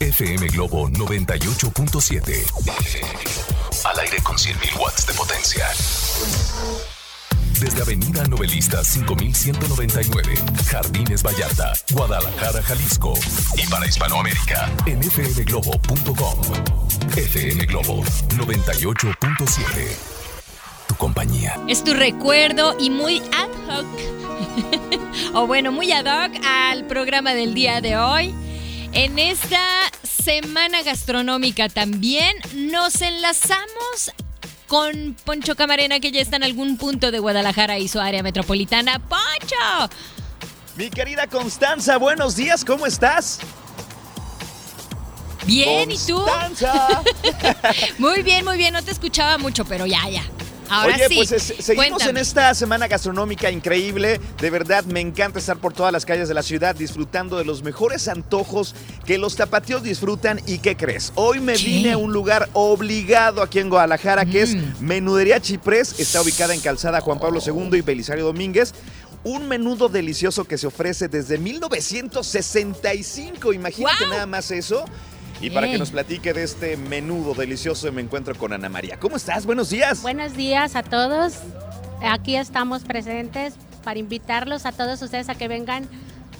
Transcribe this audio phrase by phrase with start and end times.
[0.00, 2.32] FM Globo 98.7.
[3.84, 5.68] Al aire con 100.000 watts de potencia.
[7.60, 10.34] Desde Avenida Novelista 5199,
[10.70, 13.12] Jardines Vallarta, Guadalajara, Jalisco.
[13.58, 16.40] Y para Hispanoamérica, en fmglobo.com.
[17.14, 18.02] FM Globo
[18.38, 19.64] 98.7.
[20.88, 21.60] Tu compañía.
[21.68, 23.86] Es tu recuerdo y muy ad hoc.
[25.34, 28.34] o bueno, muy ad hoc al programa del día de hoy.
[28.92, 29.60] En esta
[30.02, 34.12] semana gastronómica también nos enlazamos
[34.66, 38.98] con Poncho Camarena, que ya está en algún punto de Guadalajara y su área metropolitana.
[38.98, 39.94] ¡Poncho!
[40.76, 43.40] Mi querida Constanza, buenos días, ¿cómo estás?
[45.46, 46.16] Bien, ¿y tú?
[46.22, 47.02] Constanza.
[47.98, 48.72] muy bien, muy bien.
[48.72, 50.22] No te escuchaba mucho, pero ya, ya.
[50.70, 51.14] Ahora Oye, sí.
[51.16, 52.10] pues es- seguimos Cuéntame.
[52.10, 54.20] en esta semana gastronómica increíble.
[54.40, 57.62] De verdad, me encanta estar por todas las calles de la ciudad disfrutando de los
[57.62, 60.40] mejores antojos que los tapatíos disfrutan.
[60.46, 61.12] ¿Y qué crees?
[61.16, 61.64] Hoy me ¿Qué?
[61.64, 64.60] vine a un lugar obligado aquí en Guadalajara, que es Mm.
[64.80, 65.98] Menudería Chiprés.
[65.98, 68.72] Está ubicada en Calzada Juan Pablo II y Belisario Domínguez.
[69.22, 73.52] Un menudo delicioso que se ofrece desde 1965.
[73.52, 74.84] Imagínate nada más eso.
[75.40, 78.98] Y para que nos platique de este menudo delicioso, me encuentro con Ana María.
[78.98, 79.46] ¿Cómo estás?
[79.46, 80.02] Buenos días.
[80.02, 81.34] Buenos días a todos.
[82.02, 85.88] Aquí estamos presentes para invitarlos a todos ustedes a que vengan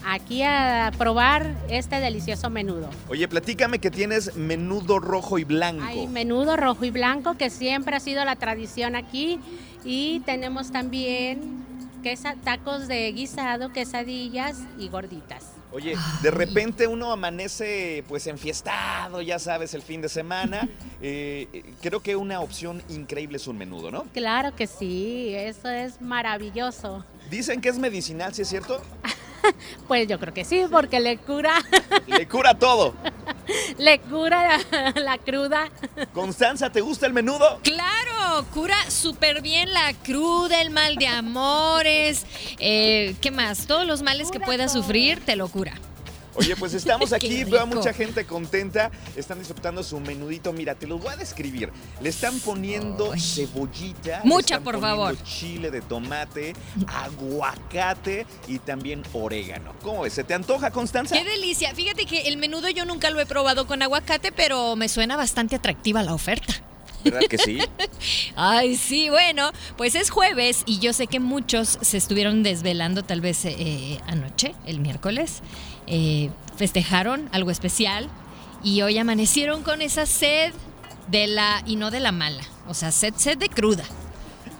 [0.06, 2.90] aquí a probar este delicioso menudo.
[3.08, 5.82] Oye, platícame que tienes menudo rojo y blanco.
[5.84, 9.40] Hay menudo rojo y blanco que siempre ha sido la tradición aquí
[9.84, 11.64] y tenemos también
[12.02, 15.44] quesa- tacos de guisado, quesadillas y gorditas.
[15.72, 20.68] Oye, de repente uno amanece pues enfiestado, ya sabes, el fin de semana.
[21.02, 24.04] Eh, eh, creo que una opción increíble es un menudo, ¿no?
[24.12, 27.06] Claro que sí, eso es maravilloso.
[27.30, 28.82] Dicen que es medicinal, ¿sí es cierto?
[29.88, 31.54] Pues yo creo que sí, porque le cura,
[32.06, 32.92] Le cura todo.
[33.78, 35.70] le cura la, la cruda.
[36.12, 37.58] Constanza, ¿te gusta el menudo?
[37.62, 37.99] Claro,
[38.52, 42.24] cura súper bien la cruda, el mal de amores,
[42.58, 43.66] eh, ¿qué más?
[43.66, 44.82] Todos los males que puedas todo.
[44.82, 45.74] sufrir, te lo cura.
[46.34, 50.52] Oye, pues estamos aquí, veo a mucha gente contenta, están disfrutando su menudito.
[50.52, 51.72] Mira, te los voy a describir.
[52.00, 53.20] Le están poniendo Ay.
[53.20, 55.16] cebollita, le Mucha, están por favor.
[55.24, 56.54] chile de tomate,
[56.86, 59.74] aguacate y también orégano.
[59.82, 60.12] ¿Cómo ves?
[60.14, 61.16] ¿Se te antoja, Constanza?
[61.16, 61.74] Qué delicia.
[61.74, 65.56] Fíjate que el menudo yo nunca lo he probado con aguacate, pero me suena bastante
[65.56, 66.62] atractiva la oferta.
[67.04, 67.58] ¿Verdad que sí?
[68.36, 73.20] Ay, sí, bueno, pues es jueves y yo sé que muchos se estuvieron desvelando tal
[73.20, 75.40] vez eh, anoche, el miércoles,
[75.86, 78.08] eh, festejaron algo especial
[78.62, 80.52] y hoy amanecieron con esa sed
[81.08, 83.84] de la, y no de la mala, o sea, sed, sed de cruda.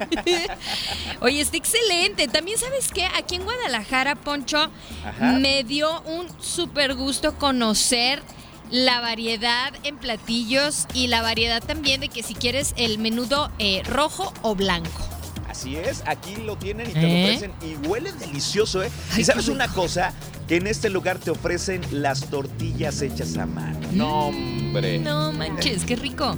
[1.20, 2.26] Oye, está excelente.
[2.28, 4.70] También sabes que aquí en Guadalajara, Poncho,
[5.04, 5.32] Ajá.
[5.32, 8.22] me dio un súper gusto conocer
[8.70, 13.82] la variedad en platillos y la variedad también de que si quieres el menudo eh,
[13.84, 15.06] rojo o blanco.
[15.48, 17.02] Así es, aquí lo tienen y te ¿Eh?
[17.02, 18.90] lo ofrecen y huele delicioso, ¿eh?
[19.12, 20.12] Ay, y sabes una cosa,
[20.46, 23.80] que en este lugar te ofrecen las tortillas hechas a mano.
[23.92, 24.98] No, hombre.
[25.00, 26.36] No manches, qué rico.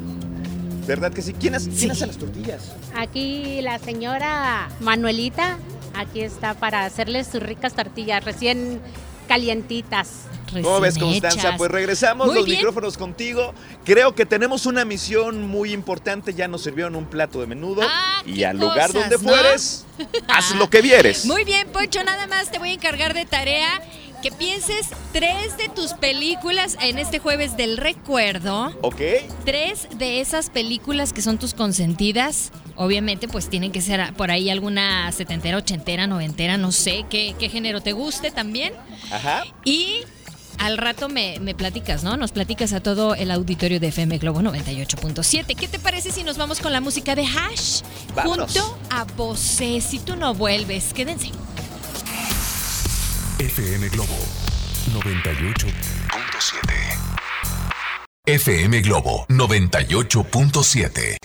[0.87, 1.35] ¿Verdad que sí?
[1.35, 1.91] ¿Quién hace, quién Sí.
[1.91, 2.73] hace las tortillas?
[2.97, 5.59] Aquí la señora Manuelita,
[5.95, 8.81] aquí está para hacerles sus ricas tortillas recién
[9.29, 10.25] calientitas.
[10.53, 11.39] ¿Cómo ves, Constanza?
[11.39, 11.55] hechas.
[11.59, 12.59] Pues regresamos Muy los bien.
[12.59, 13.55] micrófonos contigo.
[13.85, 16.35] Creo que tenemos una misión muy importante.
[16.35, 17.83] Ya nos sirvieron un plato de menudo.
[17.85, 19.33] Ah, y al lugar cosas, donde ¿no?
[19.33, 19.87] fueres,
[20.29, 21.25] haz lo que vieres.
[21.27, 23.81] Muy bien, Poncho, nada más te voy a encargar de tarea
[24.23, 28.73] que pienses tres de tus películas en este jueves del recuerdo.
[28.81, 29.01] ¿Ok?
[29.45, 32.53] Tres de esas películas que son tus consentidas.
[32.77, 37.49] Obviamente, pues tienen que ser por ahí alguna setentera, ochentera, noventera, no sé qué, qué
[37.49, 38.73] género te guste también.
[39.11, 39.43] Ajá.
[39.65, 40.03] Y
[40.63, 42.17] al rato me, me platicas, ¿no?
[42.17, 45.57] Nos platicas a todo el auditorio de FM Globo 98.7.
[45.57, 47.83] ¿Qué te parece si nos vamos con la música de Hash?
[48.15, 48.53] Vámonos.
[48.53, 49.81] Junto a Bosé.
[49.81, 51.33] Si tú no vuelves, quédense.
[53.41, 54.15] FM Globo
[54.95, 55.73] 98.7.
[58.27, 61.17] FM Globo 98.7.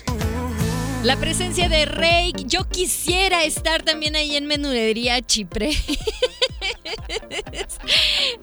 [1.03, 5.69] La presencia de Rey, yo quisiera estar también ahí en Menudería Chipre.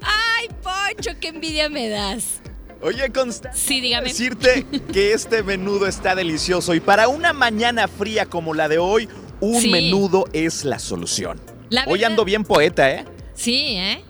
[0.03, 2.41] Ay, Poncho, qué envidia me das.
[2.83, 3.59] Oye, Constanza.
[3.59, 4.09] Sí, dígame.
[4.09, 9.09] Decirte que este menudo está delicioso y para una mañana fría como la de hoy,
[9.41, 9.71] un Sí.
[9.71, 11.41] menudo es la solución.
[11.71, 13.05] La Hoy ando bien poeta, ¿eh?
[13.35, 14.03] Sí, ¿eh?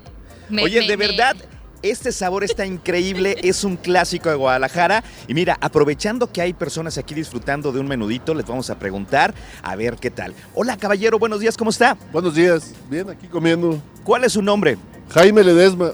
[0.48, 1.36] Me- Oye, me- de me- verdad,
[1.84, 5.04] este sabor está increíble, es un clásico de Guadalajara.
[5.28, 9.34] Y mira, aprovechando que hay personas aquí disfrutando de un menudito, les vamos a preguntar
[9.62, 10.34] a ver qué tal.
[10.54, 11.96] Hola, caballero, buenos días, ¿cómo está?
[12.10, 13.80] Buenos días, bien aquí comiendo.
[14.02, 14.78] ¿Cuál es su nombre?
[15.10, 15.92] Jaime Ledesma,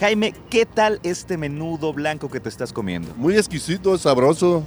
[0.00, 3.14] Jaime, ¿qué tal este menudo blanco que te estás comiendo?
[3.16, 4.64] muy exquisito, sabroso.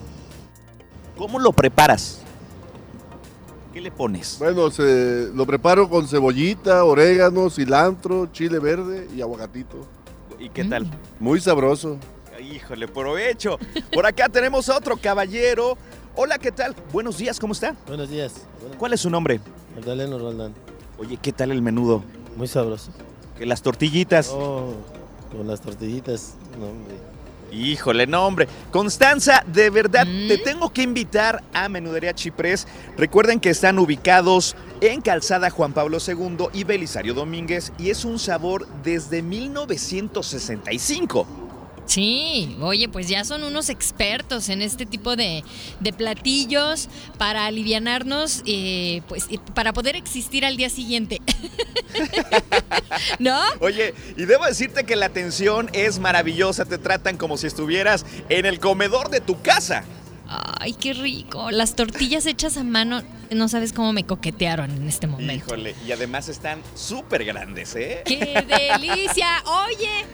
[1.18, 2.20] ¿Cómo lo preparas?
[3.74, 4.38] ¿Qué le pones?
[4.40, 9.88] Bueno, se, lo preparo con cebollita, orégano, cilantro, chile verde y aguacatito.
[10.40, 10.88] ¿Y qué tal?
[11.20, 11.98] Muy sabroso.
[12.40, 13.58] Híjole, provecho.
[13.92, 15.78] Por acá tenemos a otro caballero.
[16.16, 16.76] Hola, ¿qué tal?
[16.92, 17.76] Buenos días, ¿cómo está?
[17.88, 18.46] Buenos días.
[18.78, 19.40] ¿Cuál es su nombre?
[19.76, 20.54] Magdaleno Roldán.
[20.98, 22.04] Oye, ¿qué tal el menudo?
[22.36, 22.92] Muy sabroso.
[23.38, 24.30] Que las tortillitas.
[24.32, 24.74] Oh,
[25.32, 26.36] con las tortillitas.
[26.60, 26.96] No, hombre.
[27.54, 28.48] Híjole, no, hombre.
[28.72, 30.28] Constanza, de verdad, ¿Mm?
[30.28, 32.68] te tengo que invitar a Menudería Chiprés.
[32.98, 38.18] Recuerden que están ubicados en Calzada Juan Pablo II y Belisario Domínguez y es un
[38.18, 41.28] sabor desde 1965.
[41.86, 45.44] Sí, oye, pues ya son unos expertos en este tipo de,
[45.82, 51.20] de platillos para alivianarnos, eh, pues para poder existir al día siguiente.
[53.20, 53.40] ¿No?
[53.60, 56.66] Oye, y debo decirte que la atención es maravillosa.
[56.66, 59.84] Te tratan como si estuvieras en el comedor de tu casa.
[60.28, 61.52] Ay, qué rico.
[61.52, 65.34] Las tortillas hechas a mano, no sabes cómo me coquetearon en este momento.
[65.34, 68.02] Híjole, y además están súper grandes, ¿eh?
[68.06, 69.44] ¡Qué delicia!
[69.68, 70.06] Oye,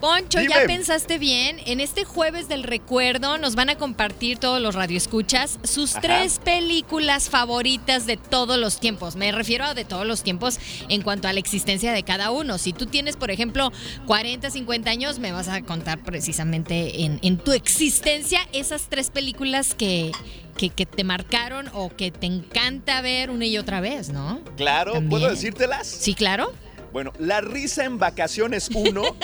[0.00, 1.58] Poncho, ¿ya pensaste bien?
[1.66, 6.00] En este jueves del recuerdo nos van a compartir todos los radioescuchas sus Ajá.
[6.02, 9.16] tres películas favoritas de todos los tiempos.
[9.16, 10.58] Me refiero a de todos los tiempos
[10.88, 12.58] en cuanto a la existencia de cada uno.
[12.58, 13.72] Si tú tienes, por ejemplo,
[14.06, 19.74] 40, 50 años, me vas a contar precisamente en, en tu existencia esas tres películas
[19.74, 20.12] que,
[20.56, 24.40] que, que te marcaron o que te encanta ver una y otra vez, ¿no?
[24.56, 25.86] Claro, ¿puedo decírtelas?
[25.86, 26.52] Sí, claro.
[26.92, 29.02] Bueno, La risa en vacaciones 1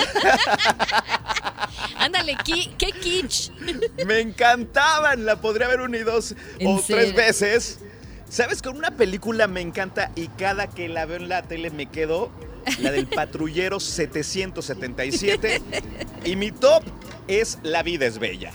[1.98, 3.50] Ándale, qui- qué kitsch.
[4.06, 5.24] me encantaban.
[5.24, 7.78] La podría una y dos ¿En o tres veces.
[8.28, 8.62] ¿Sabes?
[8.62, 12.30] Con una película me encanta y cada que la veo en la tele me quedo.
[12.78, 15.60] La del patrullero 777.
[16.24, 16.82] y mi top
[17.28, 18.52] es La vida es bella.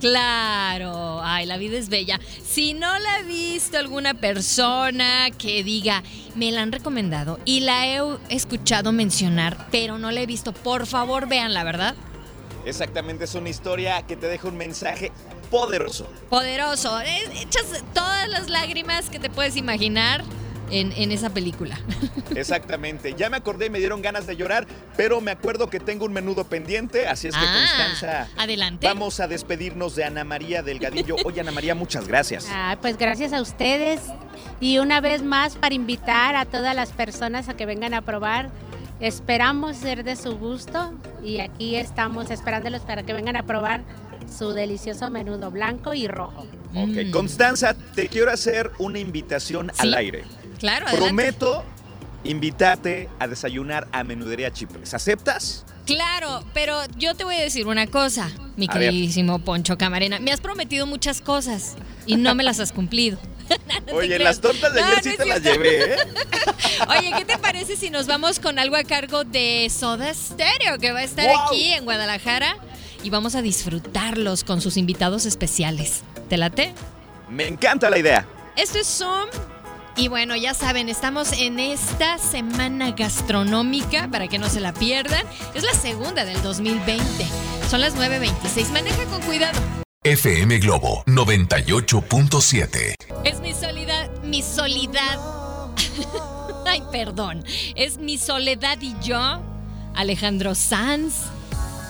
[0.00, 2.20] Claro, ay, la vida es bella.
[2.44, 6.02] Si no la ha visto alguna persona que diga,
[6.36, 10.86] me la han recomendado y la he escuchado mencionar, pero no la he visto, por
[10.86, 11.94] favor vean la verdad.
[12.64, 15.10] Exactamente, es una historia que te deja un mensaje
[15.50, 16.06] poderoso.
[16.28, 20.22] Poderoso, echas todas las lágrimas que te puedes imaginar
[20.70, 21.78] en, en esa película.
[22.34, 23.14] Exactamente.
[23.16, 24.66] Ya me acordé y me dieron ganas de llorar,
[24.96, 28.28] pero me acuerdo que tengo un menudo pendiente, así es que Ah, Constanza.
[28.36, 28.86] adelante.
[28.86, 31.16] Vamos a despedirnos de Ana María Delgadillo.
[31.24, 32.46] Oye, Ana María, muchas gracias.
[32.50, 34.00] Ah, pues gracias a ustedes
[34.60, 38.50] y una vez más para invitar a todas las personas a que vengan a probar.
[39.00, 40.92] Esperamos ser de su gusto
[41.22, 43.82] y aquí estamos esperándolos para que vengan a probar
[44.36, 46.42] su delicioso menudo blanco y rojo.
[46.74, 47.10] Ok, Mm.
[47.12, 49.80] Constanza, te quiero hacer una invitación Sí.
[49.82, 50.24] al aire.
[50.58, 51.06] Claro, adelante.
[51.14, 51.64] Prometo
[52.24, 54.92] invitarte a desayunar a Menudería Chipres.
[54.94, 55.64] ¿Aceptas?
[55.86, 58.90] Claro, pero yo te voy a decir una cosa, mi A ver.
[58.90, 60.18] queridísimo Poncho Camarena.
[60.20, 61.76] Me has prometido muchas cosas
[62.06, 63.18] y no me las has cumplido.
[63.86, 65.96] No Oye, las tortas de No, ayer sí te las llevé, ¿eh?
[66.90, 70.92] Oye, ¿qué te parece si nos vamos con algo a cargo de Soda Stereo, que
[70.92, 71.46] va a estar ¡Wow!
[71.46, 72.58] aquí en Guadalajara?
[73.02, 76.02] Y vamos a disfrutarlos con sus invitados especiales.
[76.28, 76.74] ¿Te late?
[77.30, 78.26] Me encanta la idea.
[78.54, 79.30] Esto es Zoom.
[79.98, 85.24] Y bueno, ya saben, estamos en esta semana gastronómica para que no se la pierdan.
[85.56, 87.02] Es la segunda del 2020.
[87.68, 88.70] Son las 9.26.
[88.70, 89.58] Maneja con cuidado.
[90.04, 92.94] FM Globo 98.7.
[93.24, 95.18] Es mi soledad, mi soledad.
[96.66, 97.44] Ay, perdón.
[97.74, 99.42] Es mi soledad y yo,
[99.96, 101.24] Alejandro Sanz,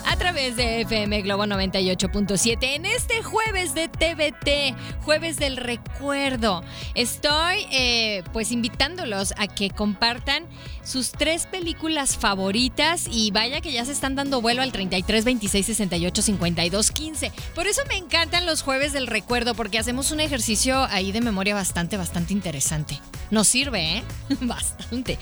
[0.06, 6.62] a través de FM Globo 98.7 en este jueves de TVT, jueves del recuerdo.
[6.94, 10.44] Estoy eh, pues invitándolos a que compartan
[10.82, 15.66] sus tres películas favoritas y vaya que ya se están dando vuelo al 33 26
[15.66, 17.32] 68 52 15.
[17.54, 21.54] Por eso me encantan los jueves del recuerdo porque hacemos un ejercicio ahí de memoria
[21.54, 23.00] bastante, bastante interesante.
[23.30, 24.04] Nos sirve, ¿eh?
[24.40, 25.18] Bastante.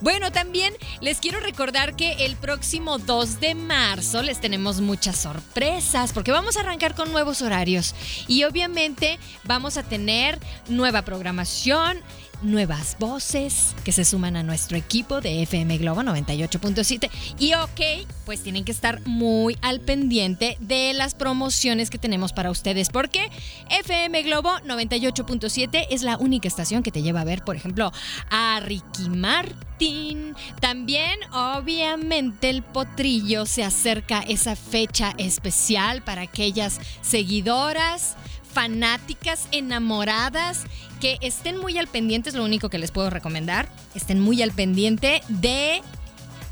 [0.00, 6.12] Bueno, también les quiero recordar que el próximo 2 de marzo les tenemos muchas sorpresas
[6.12, 7.94] porque vamos a arrancar con nuevos horarios.
[8.26, 12.00] Y obviamente vamos a tener nueva programación
[12.42, 17.10] nuevas voces que se suman a nuestro equipo de FM Globo 98.7.
[17.38, 22.50] Y ok, pues tienen que estar muy al pendiente de las promociones que tenemos para
[22.50, 23.30] ustedes, porque
[23.70, 27.92] FM Globo 98.7 es la única estación que te lleva a ver, por ejemplo,
[28.30, 30.34] a Ricky Martin.
[30.60, 38.16] También, obviamente, el potrillo se acerca esa fecha especial para aquellas seguidoras
[38.52, 40.64] fanáticas, enamoradas,
[41.00, 44.52] que estén muy al pendiente, es lo único que les puedo recomendar, estén muy al
[44.52, 45.82] pendiente de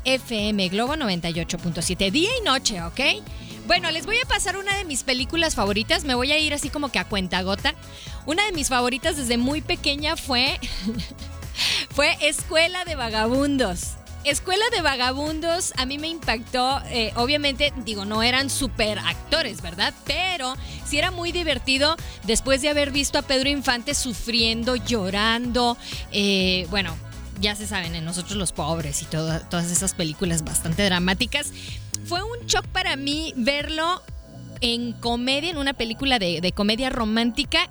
[0.05, 2.99] FM Globo 98.7, día y noche, ¿ok?
[3.67, 6.69] Bueno, les voy a pasar una de mis películas favoritas, me voy a ir así
[6.69, 7.75] como que a cuenta gota.
[8.25, 10.59] Una de mis favoritas desde muy pequeña fue,
[11.91, 13.97] fue Escuela de Vagabundos.
[14.25, 19.93] Escuela de Vagabundos a mí me impactó, eh, obviamente digo, no eran super actores, ¿verdad?
[20.05, 25.77] Pero sí era muy divertido después de haber visto a Pedro Infante sufriendo, llorando,
[26.11, 26.95] eh, bueno,
[27.39, 31.53] ya se saben, en nosotros los pobres y todas esas películas bastante dramáticas.
[32.05, 34.01] Fue un shock para mí verlo
[34.59, 37.69] en comedia, en una película de, de comedia romántica,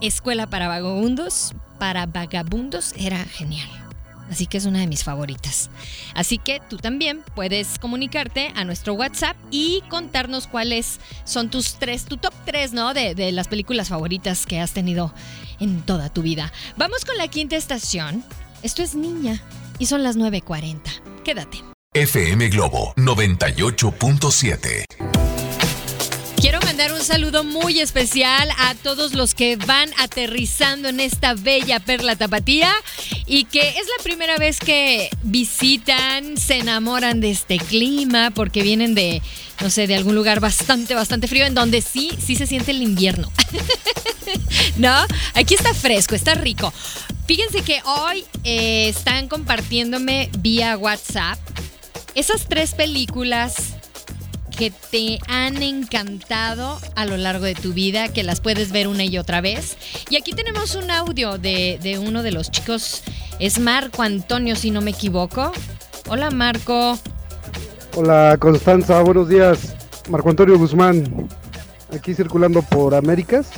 [0.00, 3.85] Escuela para Vagabundos, para Vagabundos, era genial.
[4.30, 5.70] Así que es una de mis favoritas.
[6.14, 12.04] Así que tú también puedes comunicarte a nuestro WhatsApp y contarnos cuáles son tus tres,
[12.04, 12.94] tu top tres, ¿no?
[12.94, 15.12] De, de las películas favoritas que has tenido
[15.60, 16.52] en toda tu vida.
[16.76, 18.24] Vamos con la quinta estación.
[18.62, 19.42] Esto es Niña
[19.78, 20.80] y son las 9.40.
[21.24, 21.62] Quédate.
[21.94, 25.15] FM Globo 98.7.
[26.40, 31.80] Quiero mandar un saludo muy especial a todos los que van aterrizando en esta bella
[31.80, 32.70] perla tapatía
[33.26, 38.94] y que es la primera vez que visitan, se enamoran de este clima porque vienen
[38.94, 39.22] de,
[39.60, 42.82] no sé, de algún lugar bastante, bastante frío en donde sí, sí se siente el
[42.82, 43.32] invierno.
[44.76, 44.94] ¿No?
[45.34, 46.72] Aquí está fresco, está rico.
[47.26, 51.38] Fíjense que hoy eh, están compartiéndome vía WhatsApp
[52.14, 53.74] esas tres películas
[54.56, 59.04] que te han encantado a lo largo de tu vida, que las puedes ver una
[59.04, 59.76] y otra vez.
[60.10, 63.02] Y aquí tenemos un audio de, de uno de los chicos,
[63.38, 65.52] es Marco Antonio, si no me equivoco.
[66.08, 66.98] Hola Marco.
[67.94, 69.74] Hola Constanza, buenos días.
[70.08, 71.28] Marco Antonio Guzmán,
[71.92, 73.48] aquí circulando por Américas.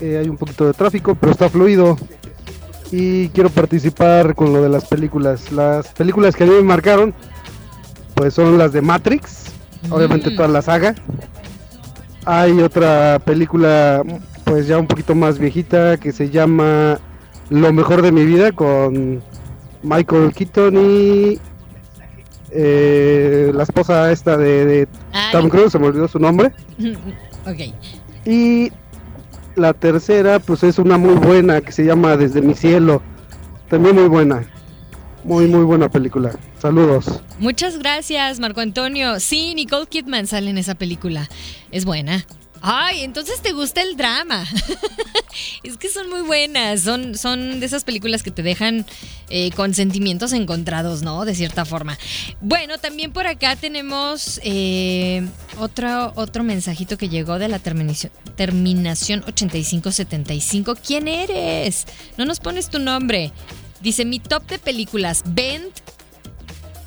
[0.00, 1.96] Eh, hay un poquito de tráfico, pero está fluido.
[2.90, 5.52] Y quiero participar con lo de las películas.
[5.52, 7.14] Las películas que a mí me marcaron,
[8.14, 9.49] pues son las de Matrix,
[9.88, 10.36] obviamente Mm.
[10.36, 10.94] toda la saga.
[12.26, 14.02] Hay otra película,
[14.44, 16.98] pues ya un poquito más viejita, que se llama
[17.48, 19.22] Lo mejor de mi vida con
[19.82, 21.38] Michael Keaton y
[22.52, 24.86] eh, la esposa esta de.
[25.32, 26.52] Tom Cruise, se me olvidó su nombre.
[27.46, 27.74] ok.
[28.26, 28.70] Y
[29.56, 33.02] la tercera, pues es una muy buena que se llama Desde mi cielo.
[33.68, 34.44] También muy buena.
[35.24, 36.38] Muy, muy buena película.
[36.60, 37.06] Saludos.
[37.38, 39.20] Muchas gracias, Marco Antonio.
[39.20, 41.28] Sí, Nicole Kidman sale en esa película.
[41.70, 42.24] Es buena.
[42.62, 44.44] Ay, entonces te gusta el drama.
[45.62, 46.82] es que son muy buenas.
[46.82, 48.84] Son, son de esas películas que te dejan
[49.30, 51.24] eh, con sentimientos encontrados, ¿no?
[51.24, 51.98] De cierta forma.
[52.40, 55.26] Bueno, también por acá tenemos eh,
[55.58, 60.76] otro, otro mensajito que llegó de la terminación, terminación 8575.
[60.86, 61.86] ¿Quién eres?
[62.18, 63.32] No nos pones tu nombre.
[63.80, 65.22] Dice mi top de películas.
[65.26, 65.74] Bent,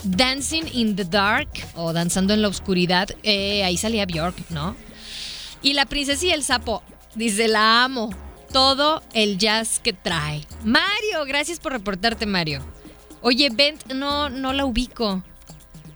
[0.04, 3.10] Dancing in the Dark o Danzando en la Oscuridad.
[3.24, 4.76] eh, ahí salía Bjork, ¿no?
[5.62, 6.84] Y La Princesa y el Sapo.
[7.16, 8.10] Dice, la amo.
[8.52, 10.46] Todo el jazz que trae.
[10.64, 12.62] Mario, gracias por reportarte, Mario.
[13.22, 15.24] Oye, Bent, no, no la ubico.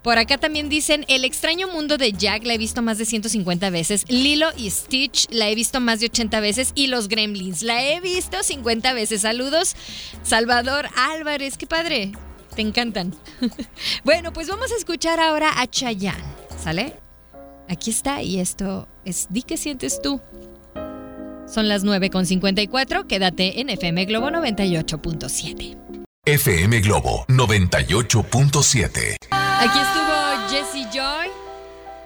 [0.02, 3.70] Por acá también dicen, El extraño mundo de Jack la he visto más de 150
[3.70, 4.04] veces.
[4.08, 6.72] Lilo y Stitch la he visto más de 80 veces.
[6.74, 9.22] Y Los Gremlins la he visto 50 veces.
[9.22, 9.76] Saludos,
[10.22, 11.56] Salvador Álvarez.
[11.58, 12.12] Qué padre.
[12.54, 13.14] Te encantan.
[14.04, 16.22] bueno, pues vamos a escuchar ahora a Chayanne.
[16.62, 16.94] ¿Sale?
[17.68, 20.20] Aquí está y esto es Di qué sientes tú.
[21.46, 23.06] Son las 9.54.
[23.06, 25.87] Quédate en FM Globo 98.7.
[26.28, 29.16] FM Globo 98.7.
[29.30, 31.28] Aquí estuvo Jessie Joy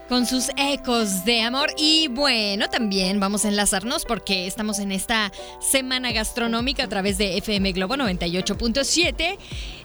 [0.08, 5.32] con sus ecos de amor y bueno, también vamos a enlazarnos porque estamos en esta
[5.60, 9.38] semana gastronómica a través de FM Globo 98.7,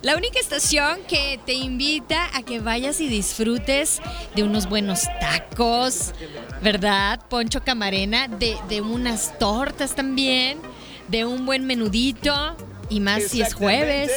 [0.03, 4.01] la única estación que te invita a que vayas y disfrutes
[4.35, 6.13] de unos buenos tacos,
[6.61, 7.25] ¿verdad?
[7.27, 10.59] Poncho Camarena, de, de unas tortas también,
[11.07, 12.55] de un buen menudito
[12.89, 14.11] Y más si es jueves.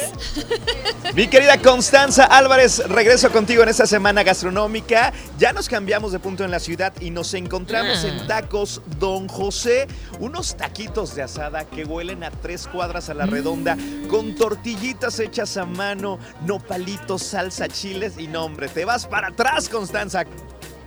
[1.13, 5.11] Mi querida Constanza Álvarez, regreso contigo en esta semana gastronómica.
[5.37, 8.07] Ya nos cambiamos de punto en la ciudad y nos encontramos Ah.
[8.07, 9.87] en Tacos Don José.
[10.19, 13.29] Unos taquitos de asada que huelen a tres cuadras a la Mm.
[13.31, 13.77] redonda,
[14.09, 18.69] con tortillitas hechas a mano, nopalitos, salsa, chiles y nombre.
[18.69, 20.23] Te vas para atrás, Constanza.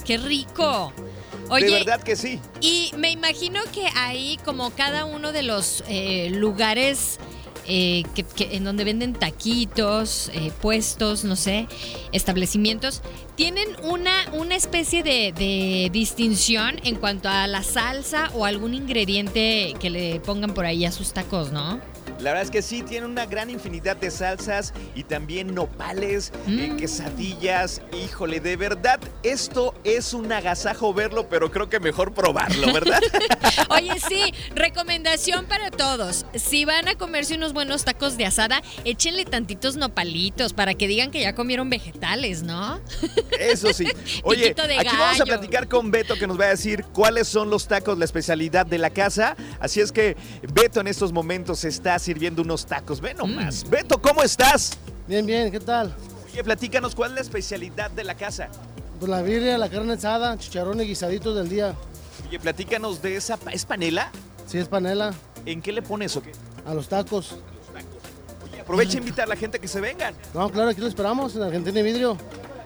[0.07, 0.93] ¡Qué rico!
[1.51, 2.41] de verdad que sí.
[2.63, 7.19] y me imagino que ahí, como cada uno de los eh, lugares
[7.67, 11.67] eh, que, que- en donde venden taquitos, eh, puestos, no sé,
[12.13, 13.03] establecimientos,
[13.37, 19.75] tienen una, una especie de, de distinción en cuanto a la salsa o algún ingrediente
[19.81, 21.81] que le pongan por ahí a sus tacos, ¿no?
[22.21, 26.71] La verdad es que sí, tiene una gran infinidad de salsas y también nopales, eh,
[26.73, 26.77] Mm.
[26.77, 27.83] quesadillas.
[28.05, 33.01] Híjole, de verdad, esto es un agasajo verlo, pero creo que mejor probarlo, ¿verdad?
[33.71, 36.27] Oye, sí, recomendación para todos.
[36.35, 41.11] Si van a comerse unos buenos tacos de asada, échenle tantitos nopalitos para que digan
[41.11, 42.81] que ya comieron vegetales, ¿no?
[43.39, 43.87] Eso sí.
[44.25, 47.67] Oye, aquí vamos a platicar con Beto que nos va a decir cuáles son los
[47.69, 49.37] tacos, la especialidad de la casa.
[49.61, 50.17] Así es que
[50.53, 53.01] Beto en estos momentos está sirviendo unos tacos.
[53.01, 53.19] Ve Mm.
[53.19, 53.69] nomás.
[53.69, 54.77] Beto, ¿cómo estás?
[55.09, 55.95] Bien, bien, ¿qué tal?
[56.33, 58.49] Oye, platícanos cuál es la especialidad de la casa.
[59.01, 61.75] Pues la birria, la carne asada, chicharrón y guisaditos del día.
[62.29, 63.37] Oye, platícanos de esa.
[63.37, 64.11] pa- ¿Es panela?
[64.47, 65.13] Sí, es panela,
[65.47, 66.33] ¿En qué le pones o qué?
[66.67, 67.37] a los tacos.
[68.45, 70.15] Oye, aprovecha a invitar a la gente que se vengan.
[70.35, 72.17] No, claro, aquí lo esperamos, en Argentina y Vidrio.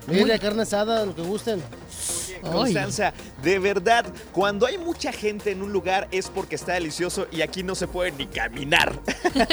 [0.07, 1.63] Birria, carne asada, lo que gusten.
[2.41, 7.43] Constanza, de verdad, cuando hay mucha gente en un lugar es porque está delicioso y
[7.43, 8.99] aquí no se puede ni caminar.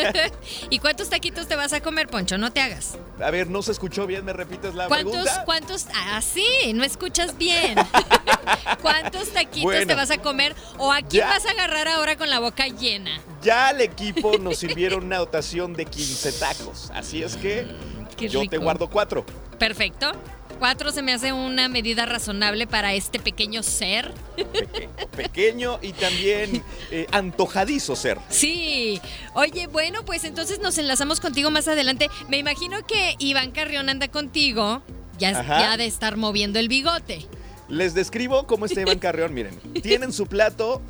[0.69, 2.37] ¿Y cuántos taquitos te vas a comer, Poncho?
[2.37, 2.97] No te hagas.
[3.21, 5.43] A ver, no se escuchó bien, me repites la ¿Cuántos, pregunta.
[5.45, 5.85] cuántos?
[5.93, 7.75] Ah, sí, no escuchas bien.
[8.81, 9.87] ¿Cuántos taquitos Bueno.
[9.87, 10.55] te vas a comer?
[10.77, 11.27] ¿O a quién Ya.
[11.29, 13.11] vas a agarrar ahora con la boca llena?
[13.41, 17.67] Ya al equipo nos sirvieron una dotación de 15 tacos, así es que
[18.17, 19.25] Qué yo te guardo cuatro.
[19.59, 20.11] Perfecto.
[20.59, 24.13] Cuatro se me hace una medida razonable para este pequeño ser.
[24.35, 28.17] Peque- pequeño y también eh, antojadizo ser.
[28.29, 29.01] Sí.
[29.33, 32.09] Oye, bueno, pues entonces nos enlazamos contigo más adelante.
[32.29, 34.81] Me imagino que Iván Carrión anda contigo.
[35.17, 35.59] Ya, Ajá.
[35.59, 37.25] ya de estar moviendo el bigote.
[37.67, 39.55] Les describo cómo está Iván Carreón, miren.
[39.81, 40.81] Tienen su plato,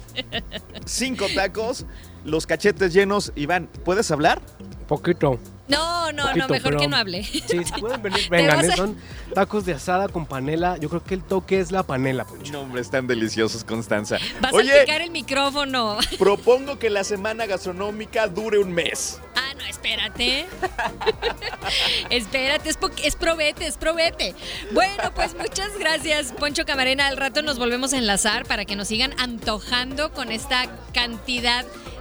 [0.86, 1.86] cinco tacos,
[2.24, 3.32] los cachetes llenos.
[3.36, 4.42] Iván, ¿puedes hablar?
[4.88, 5.40] Poquito.
[5.68, 7.24] No, no, no, mejor pero- que no hable.
[7.24, 8.74] Sí, si pueden venir, Te vengan, vas ¿eh?
[8.74, 8.98] a- son
[9.34, 10.78] tacos de asada con panela.
[10.78, 12.52] Yo creo que el toque es la panela, Poncho.
[12.54, 14.18] No, hombre, están deliciosos, Constanza.
[14.42, 15.98] Vas a picar el micrófono.
[16.20, 19.20] propongo que la semana gastronómica dure un mes.
[19.36, 20.46] Ah, no, espérate.
[22.10, 24.36] espérate, es, es probete, es probete.
[24.72, 27.08] Bueno, pues muchas gracias, Poncho Camarena.
[27.08, 31.95] Al rato nos volvemos a enlazar para que nos sigan antojando con esta cantidad de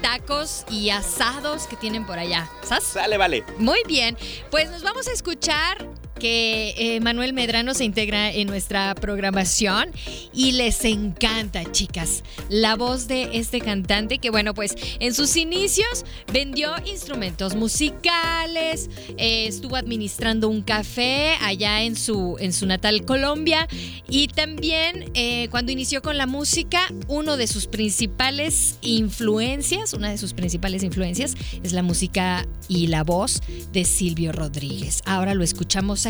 [0.00, 2.48] tacos y asados que tienen por allá.
[2.62, 2.84] ¿Sas?
[2.84, 3.44] Sale, vale.
[3.58, 4.16] Muy bien,
[4.50, 5.88] pues nos vamos a escuchar
[6.20, 9.90] que eh, Manuel Medrano se integra en nuestra programación
[10.32, 16.04] y les encanta, chicas, la voz de este cantante que, bueno, pues en sus inicios
[16.32, 23.66] vendió instrumentos musicales, eh, estuvo administrando un café allá en su, en su natal Colombia
[24.08, 30.18] y también eh, cuando inició con la música, uno de sus principales influencias, una de
[30.18, 33.40] sus principales influencias es la música y la voz
[33.72, 35.02] de Silvio Rodríguez.
[35.06, 36.09] Ahora lo escuchamos aquí.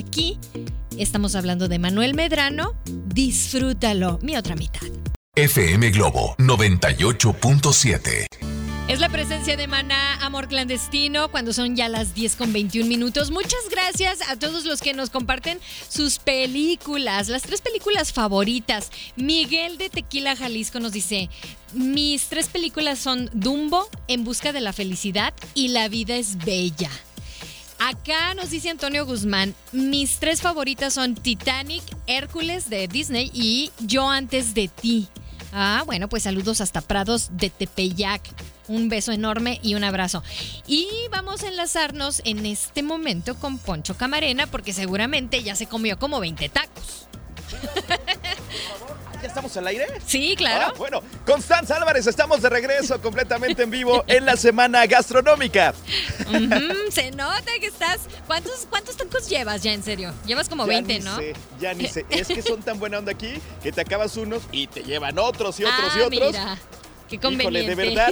[0.96, 2.74] Estamos hablando de Manuel Medrano.
[3.06, 4.82] Disfrútalo, mi otra mitad.
[5.34, 8.26] FM Globo 98.7.
[8.88, 13.30] Es la presencia de Maná Amor Clandestino cuando son ya las 10 con 21 minutos.
[13.30, 18.90] Muchas gracias a todos los que nos comparten sus películas, las tres películas favoritas.
[19.16, 21.30] Miguel de Tequila Jalisco nos dice,
[21.72, 26.90] mis tres películas son Dumbo, En Busca de la Felicidad y La Vida es Bella.
[27.82, 34.06] Acá nos dice Antonio Guzmán, mis tres favoritas son Titanic, Hércules de Disney y Yo
[34.10, 35.08] antes de ti.
[35.54, 38.20] Ah, bueno, pues saludos hasta Prados de Tepeyac.
[38.68, 40.22] Un beso enorme y un abrazo.
[40.66, 45.98] Y vamos a enlazarnos en este momento con Poncho Camarena porque seguramente ya se comió
[45.98, 47.06] como 20 tacos.
[49.30, 49.86] ¿Ya estamos al aire?
[50.04, 50.66] Sí, claro.
[50.70, 55.72] Ah, bueno, Constanza Álvarez, estamos de regreso completamente en vivo en la semana gastronómica.
[56.90, 58.00] Se nota que estás...
[58.26, 60.12] ¿Cuántos, ¿Cuántos tacos llevas ya en serio?
[60.26, 61.16] Llevas como Ya 20, ni ¿no?
[61.16, 62.04] sé, ya ni sé.
[62.10, 65.60] Es que son tan buena onda aquí que te acabas unos y te llevan otros
[65.60, 66.32] y otros y Ah, otros.
[66.32, 66.58] Mira,
[67.08, 67.76] qué Híjole, conveniente.
[67.76, 68.10] de verdad,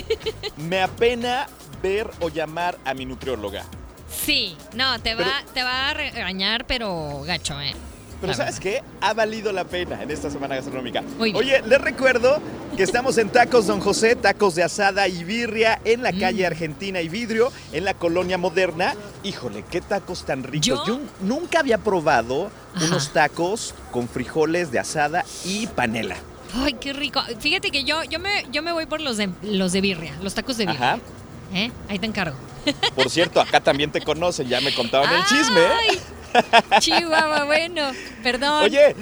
[0.57, 1.49] me apena
[1.83, 3.65] ver o llamar a mi nutrióloga.
[4.09, 7.75] Sí, no, te va, Pero- te va a regañar, pero gacho, ¿eh?
[8.21, 8.83] Pero ¿sabes qué?
[9.01, 11.03] Ha valido la pena en esta semana gastronómica.
[11.19, 11.37] Muy bien.
[11.37, 12.41] Oye, les recuerdo
[12.77, 16.19] que estamos en Tacos Don José, tacos de asada y birria en la Mm.
[16.21, 18.95] calle Argentina y Vidrio, en la colonia moderna.
[19.23, 20.67] Híjole, qué tacos tan ricos.
[20.67, 20.85] ¿Yo?
[20.87, 22.87] Yo, nunca había probado Ajá.
[22.87, 26.17] unos tacos con frijoles de asada y panela.
[26.55, 27.21] Ay, qué rico.
[27.39, 30.35] Fíjate que yo, yo, me, yo me voy por los de, los de birria, los
[30.35, 30.95] tacos de birria.
[30.95, 30.99] Ajá.
[31.53, 31.71] ¿Eh?
[31.89, 32.37] Ahí te encargo.
[32.95, 35.61] Por cierto, acá también te conocen, ya me contaban el chisme.
[35.61, 36.01] ¿eh?
[36.35, 37.91] Ay, Chihuahua, bueno,
[38.23, 38.65] perdón.
[38.65, 38.95] Oye,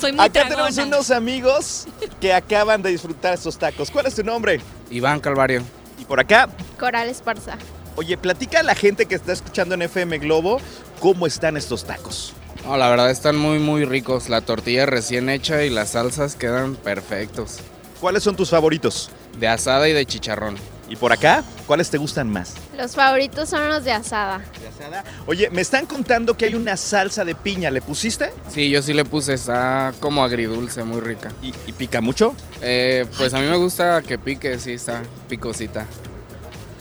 [0.00, 0.68] soy muy acá tragona.
[0.68, 1.86] tenemos unos amigos
[2.20, 3.90] que acaban de disfrutar estos tacos.
[3.90, 4.60] ¿Cuál es tu nombre?
[4.90, 5.62] Iván Calvario.
[5.98, 7.56] Y por acá, Coral Esparza.
[7.94, 10.60] oye, platica a la gente que está escuchando en FM Globo
[10.98, 12.32] cómo están estos tacos.
[12.64, 14.28] No, la verdad están muy muy ricos.
[14.28, 17.58] La tortilla recién hecha y las salsas quedan perfectos.
[18.00, 19.10] ¿Cuáles son tus favoritos?
[19.38, 20.56] De asada y de chicharrón.
[20.94, 22.54] Y por acá, ¿cuáles te gustan más?
[22.78, 24.38] Los favoritos son los de asada.
[24.60, 25.02] ¿De asada?
[25.26, 27.68] Oye, me están contando que hay una salsa de piña.
[27.72, 28.32] ¿Le pusiste?
[28.48, 31.32] Sí, yo sí le puse, está como agridulce, muy rica.
[31.42, 32.36] ¿Y, y pica mucho?
[32.62, 35.84] Eh, pues a mí me gusta que pique, sí, está picosita.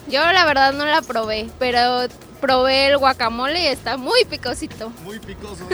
[0.07, 2.07] Yo la verdad no la probé, pero
[2.43, 4.89] probé el guacamole y está muy picosito.
[5.05, 5.65] Muy picoso.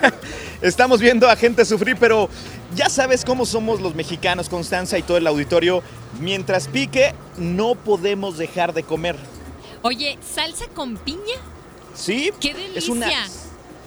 [0.62, 2.28] Estamos viendo a gente sufrir, pero
[2.74, 5.80] ya sabes cómo somos los mexicanos, Constanza y todo el auditorio.
[6.18, 9.14] Mientras pique, no podemos dejar de comer.
[9.82, 11.36] Oye, ¿salsa con piña?
[11.94, 12.32] ¿Sí?
[12.40, 12.78] ¡Qué delicia!
[12.78, 13.06] Es una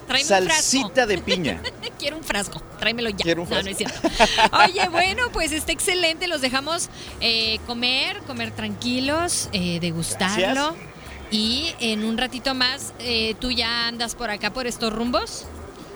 [0.07, 1.59] Tráeme un salsita de piña.
[1.59, 1.77] frasco.
[1.99, 2.61] Quiero un frasco.
[2.79, 3.17] Tráemelo ya.
[3.17, 4.07] Quiero un No, no es frasco.
[4.09, 4.57] cierto.
[4.57, 6.27] Oye, bueno, pues está excelente.
[6.27, 6.89] Los dejamos
[7.19, 10.75] eh, comer, comer tranquilos, eh, degustarlo.
[10.75, 10.90] Gracias.
[11.31, 15.45] Y en un ratito más, eh, tú ya andas por acá, por estos rumbos.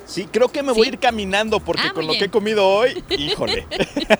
[0.08, 2.68] Sí, creo que me voy a ir caminando porque Ah, con lo que he comido
[2.68, 3.66] hoy, híjole.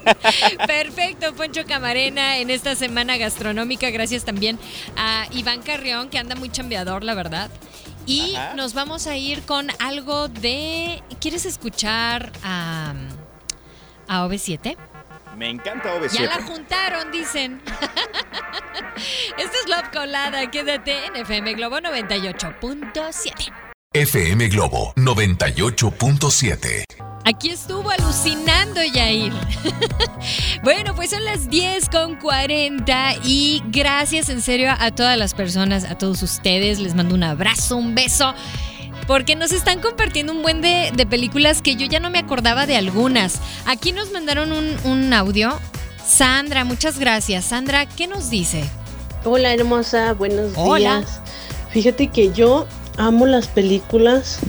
[0.68, 3.90] Perfecto, Poncho Camarena, en esta semana gastronómica.
[3.92, 4.58] Gracias también
[4.98, 7.52] a Iván Carrión, que anda muy chambeador, la verdad.
[8.08, 8.56] Y Ajá.
[8.56, 11.02] nos vamos a ir con algo de.
[11.22, 12.94] ¿Quieres escuchar a,
[14.08, 14.76] a OV7?
[15.36, 16.12] Me encanta OV7.
[16.12, 17.62] Ya la juntaron, dicen.
[19.38, 20.50] Esto es Love Colada.
[20.50, 23.54] Quédate en FM Globo 98.7.
[23.94, 26.86] FM Globo 98.7.
[27.26, 29.34] Aquí estuvo alucinando Yair.
[30.64, 35.84] bueno, pues son las 10 con 40 y gracias en serio a todas las personas,
[35.84, 36.80] a todos ustedes.
[36.80, 38.34] Les mando un abrazo, un beso.
[39.08, 42.66] Porque nos están compartiendo un buen de, de películas que yo ya no me acordaba
[42.66, 43.40] de algunas.
[43.66, 45.60] Aquí nos mandaron un, un audio.
[46.06, 47.46] Sandra, muchas gracias.
[47.46, 48.64] Sandra, ¿qué nos dice?
[49.24, 51.00] Hola hermosa, buenos Hola.
[51.00, 51.20] días.
[51.70, 54.40] Fíjate que yo amo las películas,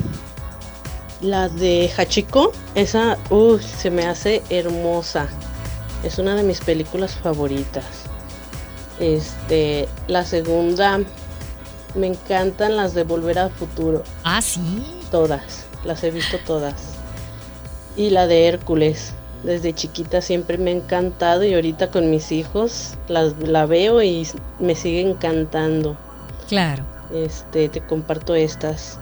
[1.20, 5.28] la de Hachiko, esa, uy, se me hace hermosa.
[6.04, 7.84] Es una de mis películas favoritas.
[9.00, 11.00] Este, la segunda,
[11.96, 14.02] me encantan las de Volver al Futuro.
[14.24, 14.60] Ah, sí.
[15.10, 16.74] Todas, las he visto todas.
[17.96, 19.14] Y la de Hércules.
[19.42, 24.26] Desde chiquita siempre me ha encantado y ahorita con mis hijos las, la veo y
[24.58, 25.96] me sigue encantando.
[26.48, 26.84] Claro.
[27.12, 28.98] Este, te comparto estas.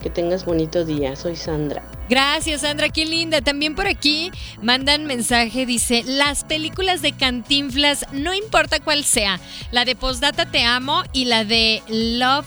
[0.00, 1.16] Que tengas bonito día.
[1.16, 1.82] Soy Sandra.
[2.08, 3.40] Gracias, Sandra, qué linda.
[3.40, 9.84] También por aquí mandan mensaje, dice, las películas de Cantinflas, no importa cuál sea, la
[9.84, 12.46] de Postdata Te Amo y la de Love,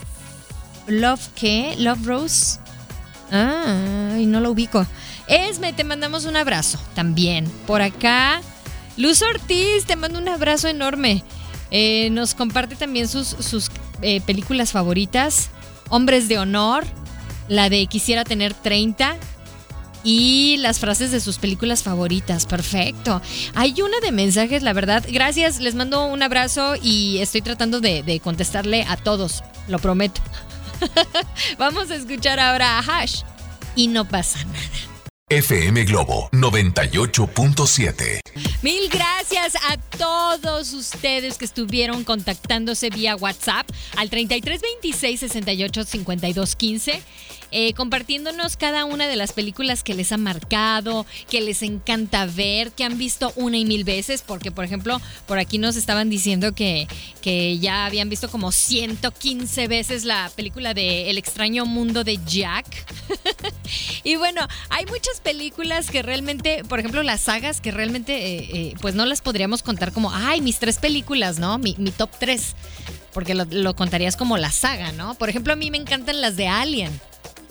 [0.87, 2.59] Love qué, Love Rose.
[3.31, 4.85] Ah, y no lo ubico.
[5.27, 7.49] Esme, te mandamos un abrazo también.
[7.65, 8.41] Por acá,
[8.97, 11.23] Luz Ortiz, te mando un abrazo enorme.
[11.71, 15.49] Eh, nos comparte también sus, sus eh, películas favoritas.
[15.89, 16.83] Hombres de Honor,
[17.47, 19.17] la de Quisiera tener 30
[20.05, 22.45] y las frases de sus películas favoritas.
[22.45, 23.21] Perfecto.
[23.55, 25.03] Hay una de mensajes, la verdad.
[25.09, 30.21] Gracias, les mando un abrazo y estoy tratando de, de contestarle a todos, lo prometo.
[31.57, 33.21] Vamos a escuchar ahora a Hash
[33.75, 34.95] y no pasa nada.
[35.27, 38.19] FM Globo 98.7.
[38.61, 47.01] Mil gracias a todos ustedes que estuvieron contactándose vía WhatsApp al 3326 68 52 15,
[47.51, 52.71] eh, compartiéndonos cada una de las películas que les ha marcado, que les encanta ver,
[52.71, 56.53] que han visto una y mil veces, porque por ejemplo, por aquí nos estaban diciendo
[56.53, 56.88] que,
[57.21, 62.65] que ya habían visto como 115 veces la película de El extraño mundo de Jack.
[64.03, 68.73] y bueno, hay muchas películas que realmente, por ejemplo, las sagas que realmente, eh, eh,
[68.81, 71.58] pues no las podríamos contar como, ay, mis tres películas, ¿no?
[71.58, 72.55] Mi, mi top tres.
[73.13, 75.15] Porque lo, lo contarías como la saga, ¿no?
[75.15, 76.91] Por ejemplo, a mí me encantan las de Alien.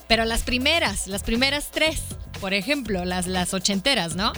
[0.08, 2.00] Pero las primeras, las primeras tres,
[2.40, 4.32] por ejemplo, las, las ochenteras, ¿no?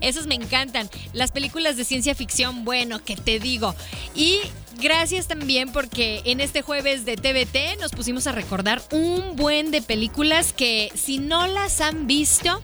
[0.00, 0.88] Esas me encantan.
[1.12, 3.74] Las películas de ciencia ficción, bueno, ¿qué te digo?
[4.14, 4.38] Y
[4.80, 9.82] gracias también porque en este jueves de TVT nos pusimos a recordar un buen de
[9.82, 12.62] películas que si no las han visto,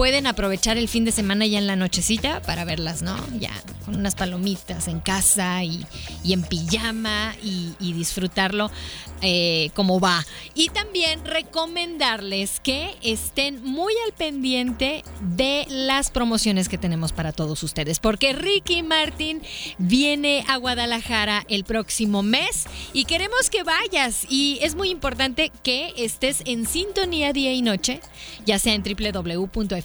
[0.00, 3.18] pueden aprovechar el fin de semana ya en la nochecita para verlas, ¿no?
[3.38, 3.52] Ya
[3.84, 5.84] con unas palomitas en casa y,
[6.24, 8.70] y en pijama y, disfrutarlo
[9.20, 10.24] eh, como va.
[10.54, 17.62] Y también recomendarles que estén muy al pendiente de las promociones que tenemos para todos
[17.62, 19.42] ustedes, porque Ricky Martin
[19.76, 25.92] viene a Guadalajara el próximo mes y queremos que vayas y es muy importante que
[25.98, 28.00] estés en sintonía día y noche,
[28.46, 28.82] ya sea en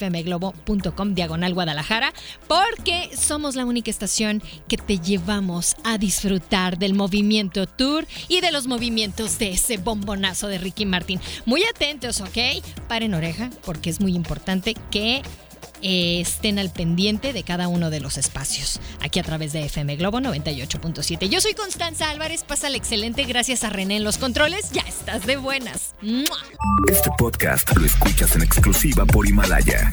[0.09, 2.13] www.fmglobo.com diagonal Guadalajara,
[2.47, 8.51] porque somos la única estación que te llevamos a disfrutar del movimiento tour y de
[8.51, 11.19] los movimientos de ese bombonazo de Ricky Martin.
[11.45, 12.63] Muy atentos, ¿ok?
[12.87, 15.21] Paren oreja, porque es muy importante que
[15.87, 18.81] eh, estén al pendiente de cada uno de los espacios.
[19.01, 21.29] Aquí a través de FM Globo 98.7.
[21.29, 24.71] Yo soy Constanza Álvarez, pasa el excelente gracias a René en los controles.
[24.71, 25.93] Ya estás de buenas.
[26.91, 29.91] Este podcast lo escuchas en exclusiva por Himalaya.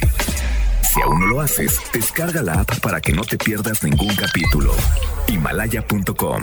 [0.80, 4.74] Si aún no lo haces, descarga la app para que no te pierdas ningún capítulo.
[5.28, 6.40] Himalaya.com